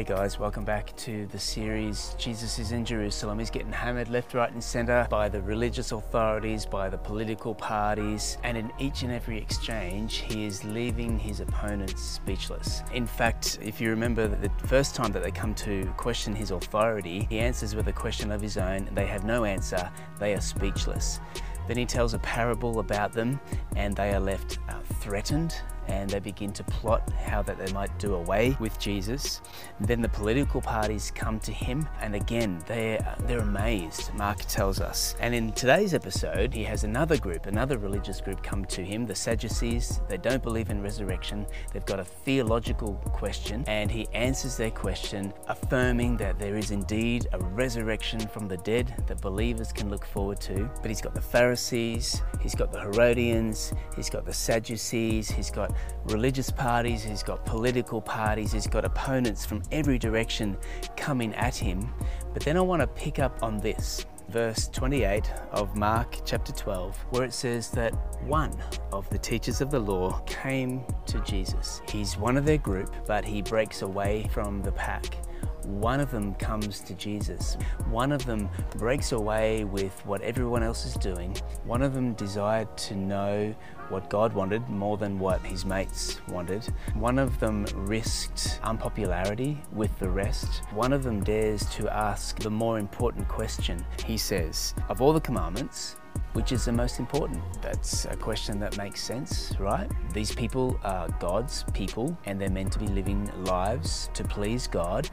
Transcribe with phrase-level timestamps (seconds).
[0.00, 3.38] Hey guys, welcome back to the series Jesus is in Jerusalem.
[3.38, 8.38] He's getting hammered left, right, and center by the religious authorities, by the political parties,
[8.42, 12.82] and in each and every exchange, he is leaving his opponents speechless.
[12.94, 17.26] In fact, if you remember the first time that they come to question his authority,
[17.28, 18.88] he answers with a question of his own.
[18.94, 21.20] They have no answer, they are speechless.
[21.68, 23.38] Then he tells a parable about them,
[23.76, 25.54] and they are left uh, threatened
[25.90, 29.40] and they begin to plot how that they might do away with Jesus.
[29.80, 35.16] Then the political parties come to him and again they're, they're amazed, Mark tells us.
[35.20, 39.14] And in today's episode he has another group, another religious group come to him, the
[39.14, 40.00] Sadducees.
[40.08, 41.46] They don't believe in resurrection.
[41.72, 47.26] They've got a theological question and he answers their question affirming that there is indeed
[47.32, 50.70] a resurrection from the dead that believers can look forward to.
[50.80, 55.74] But he's got the Pharisees, he's got the Herodians, he's got the Sadducees, he's got
[56.04, 60.56] religious parties, he's got political parties, he's got opponents from every direction
[60.96, 61.92] coming at him.
[62.32, 66.96] But then I want to pick up on this verse 28 of Mark chapter 12,
[67.10, 67.92] where it says that
[68.24, 68.56] one
[68.92, 71.82] of the teachers of the law came to Jesus.
[71.90, 75.16] He's one of their group, but he breaks away from the pack.
[75.64, 77.56] One of them comes to Jesus.
[77.90, 81.36] One of them breaks away with what everyone else is doing.
[81.64, 83.54] One of them desired to know
[83.88, 86.64] what God wanted more than what his mates wanted.
[86.94, 90.62] One of them risked unpopularity with the rest.
[90.72, 93.84] One of them dares to ask the more important question.
[94.06, 95.96] He says, Of all the commandments,
[96.32, 97.42] which is the most important?
[97.60, 99.90] That's a question that makes sense, right?
[100.12, 105.10] These people are God's people and they're meant to be living lives to please God.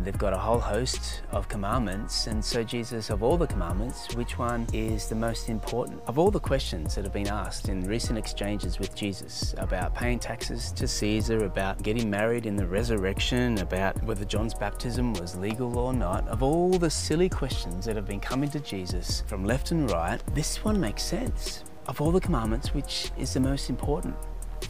[0.00, 4.38] They've got a whole host of commandments, and so Jesus, of all the commandments, which
[4.38, 6.00] one is the most important?
[6.06, 10.18] Of all the questions that have been asked in recent exchanges with Jesus about paying
[10.18, 15.78] taxes to Caesar, about getting married in the resurrection, about whether John's baptism was legal
[15.78, 19.70] or not, of all the silly questions that have been coming to Jesus from left
[19.70, 21.64] and right, this one makes sense.
[21.88, 24.16] Of all the commandments, which is the most important?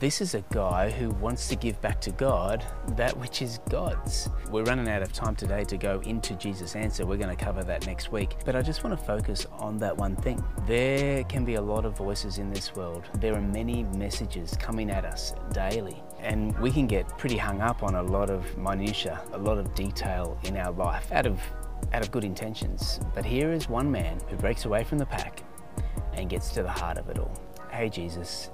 [0.00, 2.64] This is a guy who wants to give back to God
[2.96, 4.28] that which is God's.
[4.50, 7.06] We're running out of time today to go into Jesus' answer.
[7.06, 8.34] We're going to cover that next week.
[8.44, 10.42] But I just want to focus on that one thing.
[10.66, 13.04] There can be a lot of voices in this world.
[13.20, 16.02] There are many messages coming at us daily.
[16.18, 19.72] And we can get pretty hung up on a lot of minutia, a lot of
[19.74, 21.40] detail in our life out of
[21.92, 23.00] out of good intentions.
[23.14, 25.42] But here is one man who breaks away from the pack
[26.14, 27.32] and gets to the heart of it all.
[27.70, 28.50] Hey Jesus,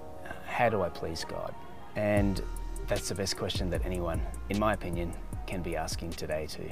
[0.46, 1.54] how do I please God?
[1.96, 2.40] And
[2.86, 4.20] that's the best question that anyone,
[4.50, 5.12] in my opinion,
[5.46, 6.70] can be asking today too.